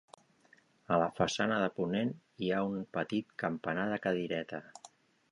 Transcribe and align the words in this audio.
A 0.93 0.95
la 1.01 1.09
façana 1.17 1.59
de 1.63 1.67
ponent 1.75 2.09
hi 2.45 2.49
ha 2.55 2.61
un 2.69 2.79
petit 2.97 3.35
campanar 3.43 3.85
de 3.93 3.99
cadireta. 4.07 4.63